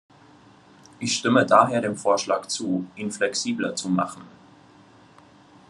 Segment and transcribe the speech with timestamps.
[0.97, 4.23] Ich stimme daher dem Vorschlag zu, ihn flexibler zu machen.